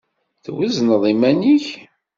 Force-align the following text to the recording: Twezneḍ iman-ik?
Twezneḍ 0.43 1.03
iman-ik? 1.11 1.67